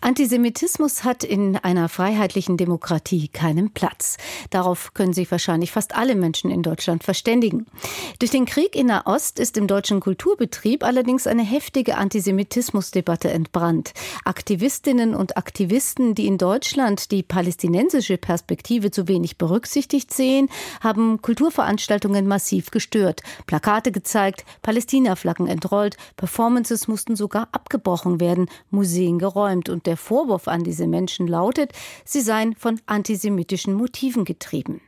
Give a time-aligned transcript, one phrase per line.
[0.00, 4.16] Antisemitismus hat in einer freiheitlichen Demokratie keinen Platz.
[4.50, 7.66] Darauf können sich wahrscheinlich fast alle Menschen in Deutschland verständigen.
[8.20, 13.92] Durch den Krieg in Nahost ist im deutschen Kulturbetrieb allerdings eine heftige Antisemitismusdebatte entbrannt.
[14.24, 20.48] Aktivistinnen und Aktivisten, die in Deutschland die palästinensische Perspektive zu wenig berücksichtigt sehen,
[20.80, 29.68] haben Kulturveranstaltungen massiv gestört, Plakate gezeigt, Palästina-Flaggen entrollt, Performances mussten sogar abgebrochen werden, Museen geräumt
[29.68, 31.72] und der Vorwurf an diese Menschen lautet,
[32.04, 34.82] sie seien von antisemitischen Motiven getrieben.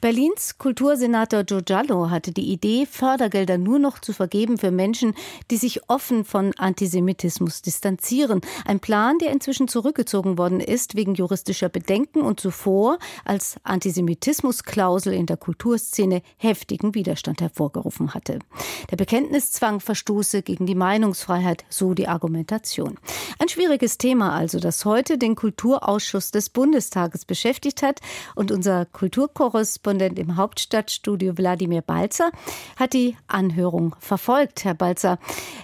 [0.00, 5.14] Berlins Kultursenator Joe Giallo hatte die Idee, Fördergelder nur noch zu vergeben für Menschen,
[5.50, 8.40] die sich offen von Antisemitismus distanzieren.
[8.64, 15.26] Ein Plan, der inzwischen zurückgezogen worden ist wegen juristischer Bedenken und zuvor als Antisemitismusklausel in
[15.26, 18.38] der Kulturszene heftigen Widerstand hervorgerufen hatte.
[18.90, 22.98] Der Bekenntniszwang verstoße gegen die Meinungsfreiheit, so die Argumentation.
[23.38, 28.00] Ein schwieriges Thema also, das heute den Kulturausschuss des Bundestages beschäftigt hat
[28.34, 32.30] und unser Kulturkorrespondent Korrespondent im Hauptstadtstudio Wladimir Balzer
[32.76, 34.64] hat die Anhörung verfolgt.
[34.64, 35.18] Herr Balzer,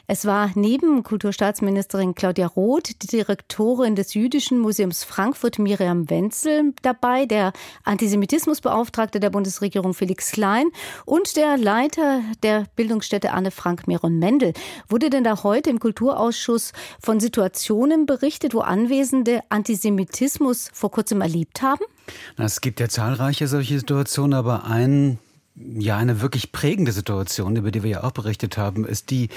[0.09, 7.27] es war neben Kulturstaatsministerin Claudia Roth die Direktorin des Jüdischen Museums Frankfurt Miriam Wenzel dabei,
[7.27, 7.53] der
[7.85, 10.67] Antisemitismusbeauftragte der Bundesregierung Felix Klein
[11.05, 14.53] und der Leiter der Bildungsstätte Anne Frank Meron Mendel.
[14.89, 21.63] Wurde denn da heute im Kulturausschuss von Situationen berichtet, wo Anwesende Antisemitismus vor kurzem erlebt
[21.63, 21.85] haben?
[22.37, 25.19] Es gibt ja zahlreiche solche Situationen, aber ein
[25.59, 29.29] ja, eine wirklich prägende Situation, über die wir ja auch berichtet haben, ist die,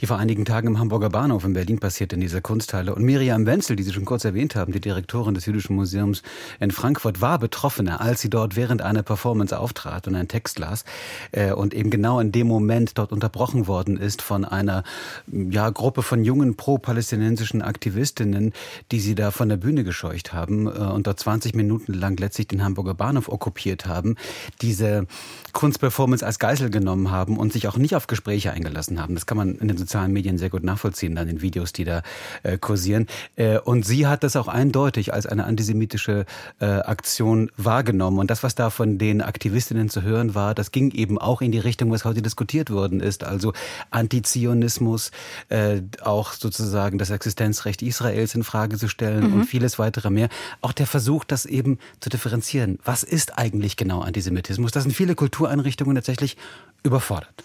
[0.00, 2.94] die vor einigen Tagen im Hamburger Bahnhof in Berlin passiert in dieser Kunsthalle.
[2.94, 6.22] Und Miriam Wenzel, die Sie schon kurz erwähnt haben, die Direktorin des Jüdischen Museums
[6.60, 10.84] in Frankfurt, war Betroffene, als sie dort während einer Performance auftrat und einen Text las
[11.32, 14.82] äh, und eben genau in dem Moment dort unterbrochen worden ist von einer
[15.26, 18.54] ja, Gruppe von jungen pro-palästinensischen Aktivistinnen,
[18.92, 22.48] die sie da von der Bühne gescheucht haben äh, und dort 20 Minuten lang letztlich
[22.48, 24.16] den Hamburger Bahnhof okkupiert haben.
[24.62, 25.06] Diese
[25.66, 29.16] Kunstperformance als Geisel genommen haben und sich auch nicht auf Gespräche eingelassen haben.
[29.16, 32.02] Das kann man in den sozialen Medien sehr gut nachvollziehen, dann in Videos, die da
[32.44, 33.08] äh, kursieren.
[33.34, 36.24] Äh, und sie hat das auch eindeutig als eine antisemitische
[36.60, 38.20] äh, Aktion wahrgenommen.
[38.20, 41.50] Und das, was da von den Aktivistinnen zu hören war, das ging eben auch in
[41.50, 43.24] die Richtung, was heute diskutiert worden ist.
[43.24, 43.52] Also
[43.90, 45.10] Antizionismus,
[45.48, 49.40] äh, auch sozusagen das Existenzrecht Israels in Frage zu stellen mhm.
[49.40, 50.28] und vieles weitere mehr.
[50.60, 52.78] Auch der Versuch, das eben zu differenzieren.
[52.84, 54.70] Was ist eigentlich genau Antisemitismus?
[54.70, 56.36] Das sind viele Kulturen Kultureinrichtungen tatsächlich
[56.82, 57.44] überfordert.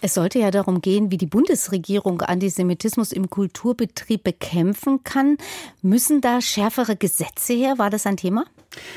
[0.00, 5.38] Es sollte ja darum gehen, wie die Bundesregierung Antisemitismus im Kulturbetrieb bekämpfen kann.
[5.82, 7.78] Müssen da schärfere Gesetze her?
[7.78, 8.44] War das ein Thema?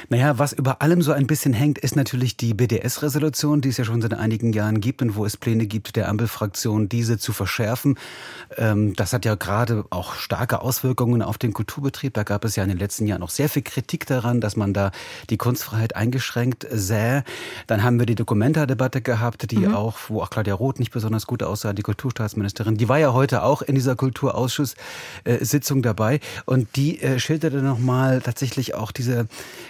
[0.09, 3.86] Naja, was über allem so ein bisschen hängt, ist natürlich die BDS-Resolution, die es ja
[3.86, 7.97] schon seit einigen Jahren gibt und wo es Pläne gibt, der Ampelfraktion diese zu verschärfen.
[8.58, 12.14] Ähm, das hat ja gerade auch starke Auswirkungen auf den Kulturbetrieb.
[12.14, 14.74] Da gab es ja in den letzten Jahren auch sehr viel Kritik daran, dass man
[14.74, 14.91] da
[15.30, 17.24] die Kunstfreiheit eingeschränkt sähe.
[17.68, 19.75] Dann haben wir die Dokumenta-Debatte gehabt, die mhm.
[19.75, 22.78] auch, wo auch Claudia Roth nicht besonders gut aussah, die Kulturstaatsministerin.
[22.78, 28.75] Die war ja heute auch in dieser Kulturausschusssitzung dabei und die äh, schilderte nochmal tatsächlich
[28.75, 29.28] auch diese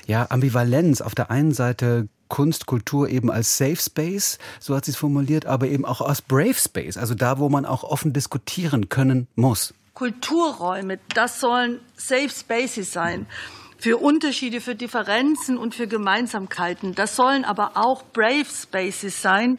[0.08, 1.02] ja, Ambivalenz.
[1.02, 5.46] Auf der einen Seite Kunst, Kultur eben als Safe Space, so hat sie es formuliert,
[5.46, 9.74] aber eben auch als Brave Space, also da, wo man auch offen diskutieren können muss.
[9.94, 13.28] Kulturräume, das sollen Safe Spaces sein
[13.82, 16.94] für Unterschiede, für Differenzen und für Gemeinsamkeiten.
[16.94, 19.58] Das sollen aber auch Brave Spaces sein,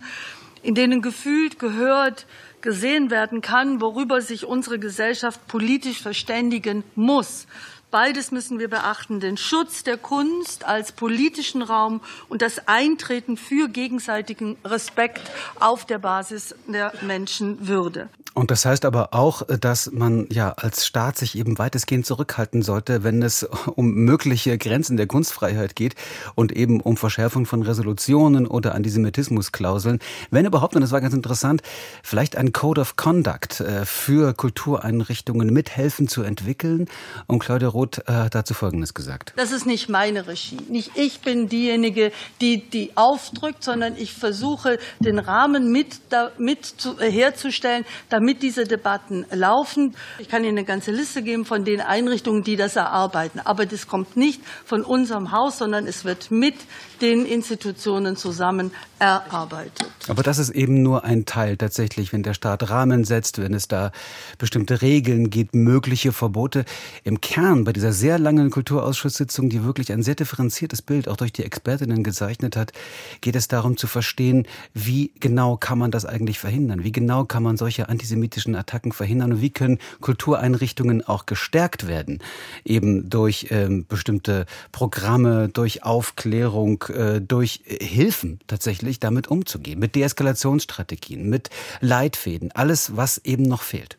[0.62, 2.26] in denen gefühlt, gehört,
[2.60, 7.48] gesehen werden kann, worüber sich unsere Gesellschaft politisch verständigen muss.
[7.92, 13.68] Beides müssen wir beachten, den Schutz der Kunst als politischen Raum und das Eintreten für
[13.68, 15.30] gegenseitigen Respekt
[15.60, 18.08] auf der Basis der Menschenwürde.
[18.34, 23.04] Und das heißt aber auch, dass man ja als Staat sich eben weitestgehend zurückhalten sollte,
[23.04, 23.42] wenn es
[23.74, 25.94] um mögliche Grenzen der Kunstfreiheit geht
[26.34, 29.98] und eben um Verschärfung von Resolutionen oder Antisemitismusklauseln.
[30.30, 31.62] Wenn überhaupt, und das war ganz interessant,
[32.02, 36.88] vielleicht ein Code of Conduct äh, für Kultureinrichtungen mithelfen zu entwickeln.
[37.26, 39.34] Und Claudia Roth äh, dazu Folgendes gesagt.
[39.36, 40.58] Das ist nicht meine Regie.
[40.70, 46.64] Nicht ich bin diejenige, die die aufdrückt, sondern ich versuche, den Rahmen mit, da, mit
[46.64, 49.94] zu, äh, herzustellen, damit diese Debatten laufen.
[50.18, 53.40] Ich kann Ihnen eine ganze Liste geben von den Einrichtungen, die das erarbeiten.
[53.40, 56.54] Aber das kommt nicht von unserem Haus, sondern es wird mit
[57.00, 58.70] den Institutionen zusammen
[59.02, 59.90] erarbeitet.
[60.06, 63.66] Aber das ist eben nur ein Teil tatsächlich, wenn der Staat Rahmen setzt, wenn es
[63.66, 63.90] da
[64.38, 66.64] bestimmte Regeln gibt, mögliche Verbote.
[67.02, 71.32] Im Kern bei dieser sehr langen Kulturausschusssitzung, die wirklich ein sehr differenziertes Bild auch durch
[71.32, 72.72] die Expertinnen gezeichnet hat,
[73.20, 76.84] geht es darum zu verstehen, wie genau kann man das eigentlich verhindern?
[76.84, 79.32] Wie genau kann man solche antisemitischen Attacken verhindern?
[79.32, 82.20] Und wie können Kultureinrichtungen auch gestärkt werden?
[82.64, 91.28] Eben durch ähm, bestimmte Programme, durch Aufklärung, äh, durch Hilfen tatsächlich damit umzugehen, mit Deeskalationsstrategien,
[91.28, 91.50] mit
[91.80, 93.98] Leitfäden, alles, was eben noch fehlt.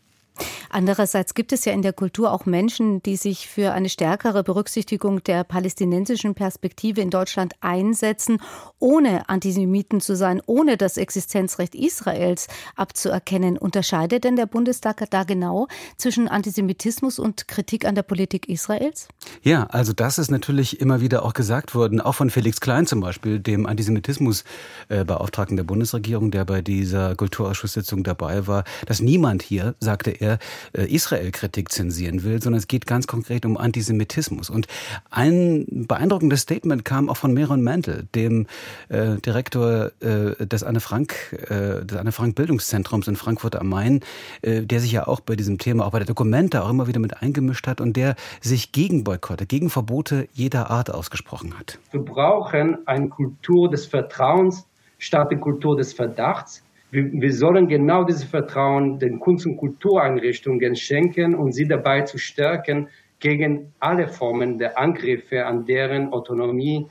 [0.69, 5.23] Andererseits gibt es ja in der Kultur auch Menschen, die sich für eine stärkere Berücksichtigung
[5.23, 8.41] der palästinensischen Perspektive in Deutschland einsetzen,
[8.79, 13.57] ohne Antisemiten zu sein, ohne das Existenzrecht Israels abzuerkennen.
[13.59, 19.09] Unterscheidet denn der Bundestag da genau zwischen Antisemitismus und Kritik an der Politik Israels?
[19.43, 22.99] Ja, also das ist natürlich immer wieder auch gesagt worden, auch von Felix Klein zum
[22.99, 30.09] Beispiel, dem Antisemitismusbeauftragten der Bundesregierung, der bei dieser Kulturausschusssitzung dabei war, dass niemand hier, sagte
[30.09, 30.37] er, äh,
[30.73, 34.49] Israel-Kritik zensieren will, sondern es geht ganz konkret um Antisemitismus.
[34.49, 34.67] Und
[35.09, 38.47] ein beeindruckendes Statement kam auch von Meron Mantel, dem
[38.89, 41.13] äh, Direktor äh, des Anne Frank,
[41.49, 44.01] äh, des Anne Frank Bildungszentrums in Frankfurt am Main,
[44.41, 46.99] äh, der sich ja auch bei diesem Thema, auch bei der Dokumente auch immer wieder
[46.99, 51.79] mit eingemischt hat und der sich gegen Boykotte, gegen Verbote jeder Art ausgesprochen hat.
[51.91, 54.65] Wir brauchen eine Kultur des Vertrauens
[54.97, 60.75] statt eine Kultur des Verdachts wir, wir sollen genau dieses Vertrauen den Kunst- und Kultureinrichtungen
[60.75, 62.87] schenken und sie dabei zu stärken
[63.19, 66.85] gegen alle Formen der Angriffe an deren Autonomie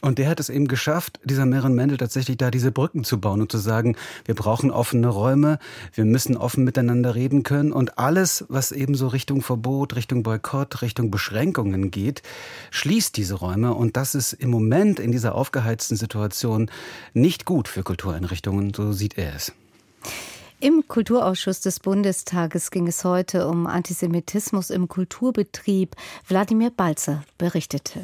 [0.00, 3.40] und der hat es eben geschafft, dieser Meron Mendel tatsächlich da diese Brücken zu bauen
[3.40, 5.58] und zu sagen, wir brauchen offene Räume,
[5.94, 10.82] wir müssen offen miteinander reden können und alles, was eben so Richtung Verbot, Richtung Boykott,
[10.82, 12.22] Richtung Beschränkungen geht,
[12.70, 16.70] schließt diese Räume und das ist im Moment in dieser aufgeheizten Situation
[17.14, 19.52] nicht gut für Kultureinrichtungen, so sieht er es.
[20.60, 25.94] Im Kulturausschuss des Bundestages ging es heute um Antisemitismus im Kulturbetrieb.
[26.26, 28.00] Wladimir Balzer berichtete.